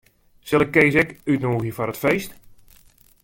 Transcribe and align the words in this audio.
Sil 0.47 0.63
ik 0.65 0.71
Kees 0.75 0.95
ek 1.03 1.09
útnûgje 1.31 1.71
foar 1.75 1.91
it 1.93 1.99
feest? 2.03 2.31